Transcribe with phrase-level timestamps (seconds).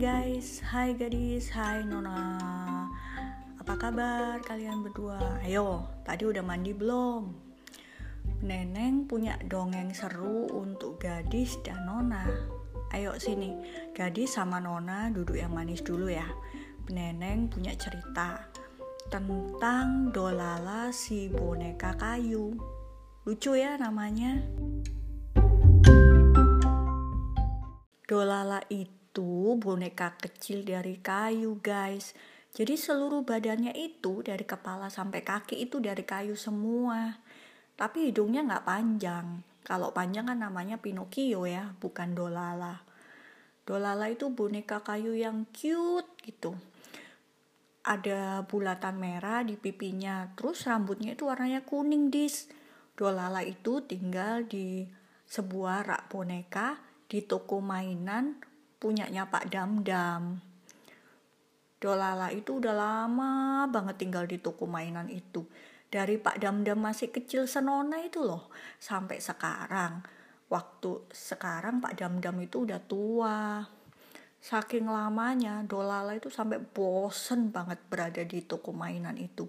[0.00, 2.32] guys, hai gadis, hai Nona.
[3.60, 5.20] Apa kabar kalian berdua?
[5.44, 7.28] Ayo, tadi udah mandi belum?
[8.40, 12.24] Neneng punya dongeng seru untuk gadis dan Nona.
[12.96, 13.52] Ayo sini,
[13.92, 16.24] gadis sama Nona duduk yang manis dulu ya.
[16.88, 18.48] Neneng punya cerita
[19.12, 22.56] tentang Dolala si boneka kayu.
[23.28, 24.40] Lucu ya namanya.
[28.08, 32.14] Dolala itu itu boneka kecil dari kayu guys.
[32.54, 37.18] Jadi seluruh badannya itu dari kepala sampai kaki itu dari kayu semua.
[37.74, 39.42] Tapi hidungnya nggak panjang.
[39.66, 42.86] Kalau panjang kan namanya Pinocchio ya, bukan Dolala.
[43.66, 46.54] Dolala itu boneka kayu yang cute gitu.
[47.82, 52.46] Ada bulatan merah di pipinya, terus rambutnya itu warnanya kuning dis.
[52.94, 54.86] Dolala itu tinggal di
[55.26, 56.78] sebuah rak boneka
[57.10, 58.49] di toko mainan
[58.80, 60.40] punyanya Pak Damdam.
[61.76, 65.44] Dolala itu udah lama banget tinggal di toko mainan itu.
[65.92, 68.48] Dari Pak Damdam masih kecil senona itu loh.
[68.80, 70.00] Sampai sekarang.
[70.48, 73.64] Waktu sekarang Pak Damdam itu udah tua.
[74.40, 79.44] Saking lamanya Dolala itu sampai bosen banget berada di toko mainan itu.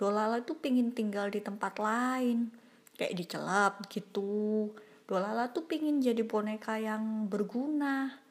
[0.00, 2.48] Dolala itu pingin tinggal di tempat lain.
[2.96, 4.72] Kayak dicelap gitu.
[5.04, 8.22] Dolala tuh pingin jadi boneka yang berguna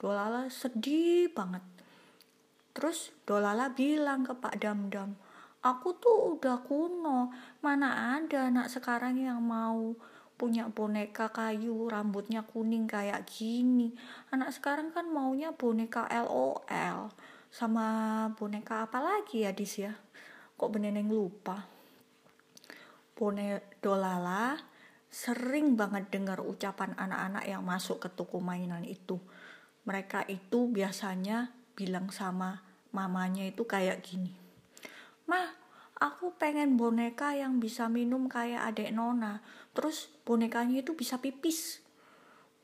[0.00, 1.60] Dolala sedih banget.
[2.72, 5.12] Terus Dolala bilang ke Pak Damdam,
[5.60, 7.28] aku tuh udah kuno,
[7.60, 9.92] mana ada anak sekarang yang mau
[10.40, 13.92] punya boneka kayu rambutnya kuning kayak gini.
[14.32, 17.12] Anak sekarang kan maunya boneka LOL
[17.52, 17.86] sama
[18.40, 19.92] boneka apa lagi ya Dis ya?
[20.56, 21.60] Kok beneneng lupa?
[23.12, 24.56] Bone Dolala
[25.12, 29.20] sering banget dengar ucapan anak-anak yang masuk ke toko mainan itu
[29.84, 32.60] mereka itu biasanya bilang sama
[32.92, 34.34] mamanya itu kayak gini.
[35.30, 35.54] Mah,
[35.96, 39.40] aku pengen boneka yang bisa minum kayak adek Nona.
[39.72, 41.80] Terus bonekanya itu bisa pipis.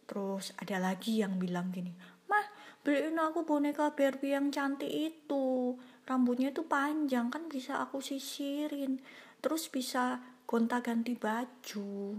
[0.07, 1.95] Terus ada lagi yang bilang gini,
[2.27, 2.47] Mah,
[2.83, 5.79] beliin aku boneka Barbie yang cantik itu.
[6.07, 9.03] Rambutnya itu panjang kan bisa aku sisirin.
[9.43, 12.19] Terus bisa gonta ganti baju.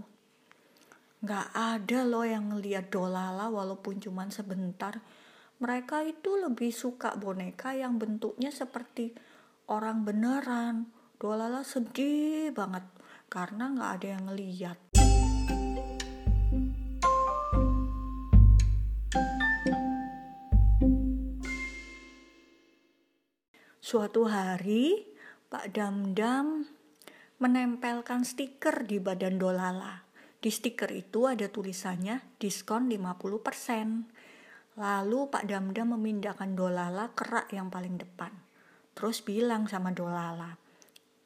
[1.18, 5.02] Gak ada loh yang ngeliat Dolala walaupun cuma sebentar.
[5.58, 9.18] Mereka itu lebih suka boneka yang bentuknya seperti
[9.66, 10.94] orang beneran.
[11.18, 12.86] Dolala sedih banget
[13.26, 14.78] karena gak ada yang ngeliat.
[23.82, 25.02] Suatu hari,
[25.50, 26.62] Pak Damdam
[27.42, 30.07] menempelkan stiker di badan Dolala
[30.38, 34.78] di stiker itu ada tulisannya diskon 50%.
[34.78, 38.30] Lalu Pak Damdam memindahkan Dolala ke rak yang paling depan.
[38.94, 40.54] Terus bilang sama Dolala,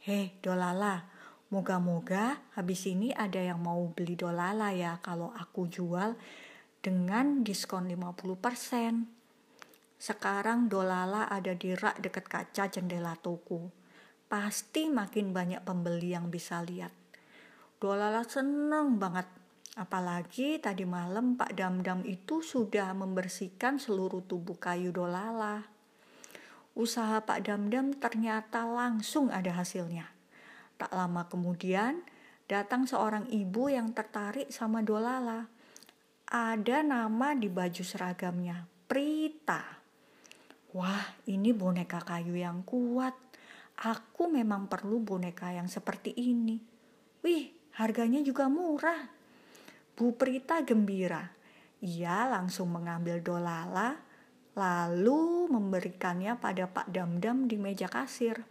[0.00, 1.04] Hei Dolala,
[1.52, 6.16] moga-moga habis ini ada yang mau beli Dolala ya kalau aku jual
[6.80, 10.00] dengan diskon 50%.
[10.00, 13.68] Sekarang Dolala ada di rak dekat kaca jendela toko.
[14.26, 17.01] Pasti makin banyak pembeli yang bisa lihat.
[17.82, 19.26] Dolala seneng banget.
[19.74, 25.66] Apalagi tadi malam Pak Damdam itu sudah membersihkan seluruh tubuh kayu Dolala.
[26.78, 30.06] Usaha Pak Damdam ternyata langsung ada hasilnya.
[30.78, 32.06] Tak lama kemudian
[32.46, 35.50] datang seorang ibu yang tertarik sama Dolala.
[36.30, 39.82] Ada nama di baju seragamnya, Prita.
[40.70, 43.18] Wah, ini boneka kayu yang kuat.
[43.82, 46.62] Aku memang perlu boneka yang seperti ini.
[47.26, 49.08] Wih, Harganya juga murah.
[49.96, 51.32] Bu Prita gembira.
[51.80, 54.12] Ia langsung mengambil dolala
[54.52, 58.44] lalu memberikannya pada Pak Damdam di meja kasir.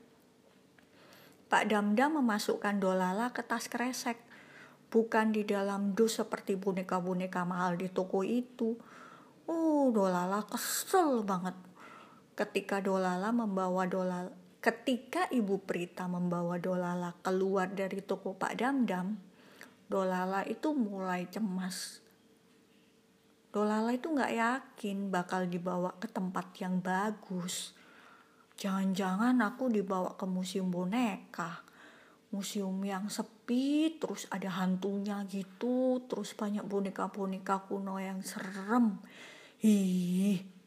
[1.52, 4.18] Pak Damdam memasukkan dolala ke tas kresek,
[4.90, 8.80] bukan di dalam dus seperti boneka-boneka mahal di toko itu.
[9.46, 11.54] Uh, dolala kesel banget.
[12.34, 19.18] Ketika dolala membawa dolala Ketika Ibu Prita membawa Dolala keluar dari toko Pak Damdam,
[19.90, 21.98] Dolala itu mulai cemas.
[23.50, 27.74] Dolala itu nggak yakin bakal dibawa ke tempat yang bagus.
[28.54, 31.66] Jangan-jangan aku dibawa ke museum boneka.
[32.30, 39.02] Museum yang sepi, terus ada hantunya gitu, terus banyak boneka-boneka kuno yang serem.
[39.66, 40.61] Ih,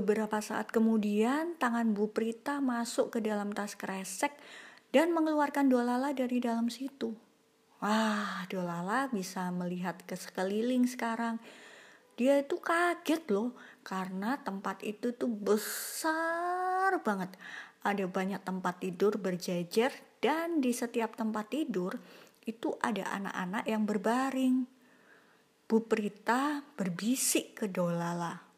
[0.00, 4.32] Beberapa saat kemudian, tangan Bu Prita masuk ke dalam tas kresek
[4.96, 7.12] dan mengeluarkan Dolala dari dalam situ.
[7.84, 11.36] Wah, Dolala bisa melihat ke sekeliling sekarang.
[12.16, 13.52] Dia itu kaget loh
[13.84, 17.36] karena tempat itu tuh besar banget.
[17.84, 19.92] Ada banyak tempat tidur berjejer
[20.24, 22.00] dan di setiap tempat tidur
[22.48, 24.64] itu ada anak-anak yang berbaring.
[25.68, 28.49] Bu Prita berbisik ke Dolala.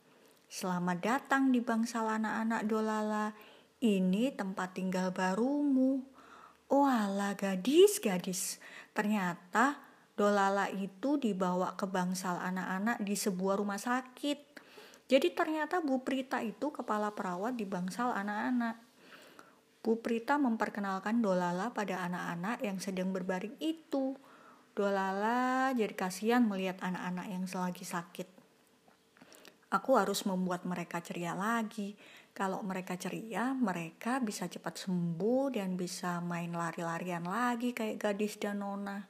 [0.52, 3.32] Selamat datang di bangsal anak-anak Dolala.
[3.80, 6.04] Ini tempat tinggal barumu.
[6.68, 8.60] Oh ala gadis-gadis,
[8.92, 9.80] ternyata
[10.12, 14.60] Dolala itu dibawa ke bangsal anak-anak di sebuah rumah sakit.
[15.08, 18.76] Jadi ternyata Bu Prita itu kepala perawat di bangsal anak-anak.
[19.80, 24.20] Bu Prita memperkenalkan Dolala pada anak-anak yang sedang berbaring itu.
[24.76, 28.41] Dolala jadi kasihan melihat anak-anak yang selagi sakit.
[29.72, 31.96] Aku harus membuat mereka ceria lagi
[32.32, 38.64] kalau mereka ceria, mereka bisa cepat sembuh dan bisa main lari-larian lagi kayak gadis dan
[38.64, 39.04] nona.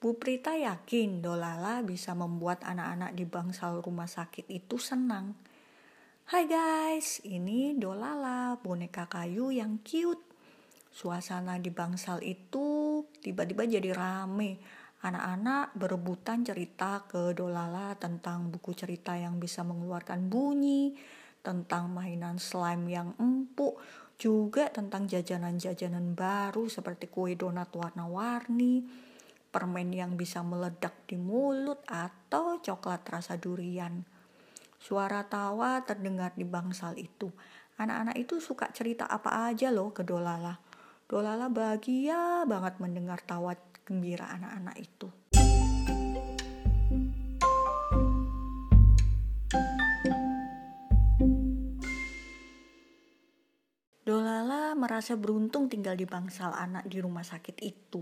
[0.00, 5.36] Bu Prita yakin Dolala bisa membuat anak-anak di bangsal rumah sakit itu senang.
[6.32, 10.24] Hai guys, ini Dolala, boneka kayu yang cute.
[10.88, 14.56] Suasana di bangsal itu tiba-tiba jadi rame.
[14.98, 20.98] Anak-anak berebutan cerita ke Dolala tentang buku cerita yang bisa mengeluarkan bunyi,
[21.38, 23.78] tentang mainan slime yang empuk,
[24.18, 28.82] juga tentang jajanan-jajanan baru seperti kue donat warna-warni,
[29.54, 34.02] permen yang bisa meledak di mulut, atau coklat rasa durian.
[34.82, 37.30] Suara tawa terdengar di bangsal itu.
[37.78, 40.67] Anak-anak itu suka cerita apa aja loh ke Dolala.
[41.08, 43.56] Dolala bahagia banget mendengar tawa
[43.88, 45.08] gembira anak-anak itu.
[54.78, 58.00] merasa beruntung tinggal di bangsal anak di rumah sakit itu.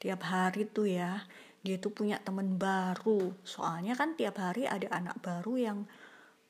[0.00, 1.24] Tiap hari tuh ya,
[1.64, 3.32] dia tuh punya temen baru.
[3.42, 5.78] Soalnya kan tiap hari ada anak baru yang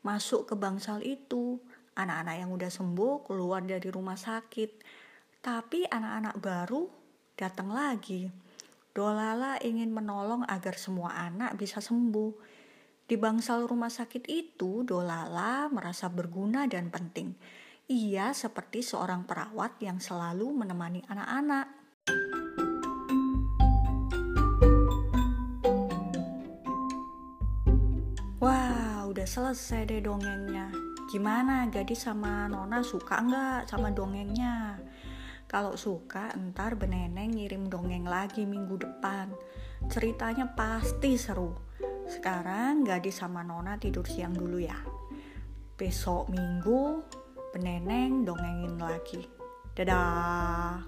[0.03, 1.59] masuk ke bangsal itu.
[1.95, 4.71] Anak-anak yang udah sembuh keluar dari rumah sakit.
[5.41, 6.85] Tapi anak-anak baru
[7.33, 8.29] datang lagi.
[8.93, 12.33] Dolala ingin menolong agar semua anak bisa sembuh.
[13.09, 17.33] Di bangsal rumah sakit itu, Dolala merasa berguna dan penting
[17.91, 21.67] ia seperti seorang perawat yang selalu menemani anak-anak.
[28.39, 30.71] Wah, udah selesai deh dongengnya.
[31.11, 34.79] Gimana gadis sama Nona suka nggak sama dongengnya?
[35.51, 39.35] Kalau suka, ntar Beneneng ngirim dongeng lagi minggu depan.
[39.91, 41.51] Ceritanya pasti seru.
[42.07, 44.79] Sekarang gadis sama Nona tidur siang dulu ya.
[45.75, 47.03] Besok minggu
[47.51, 49.27] Peneneng dongengin lagi.
[49.75, 50.87] Dadah.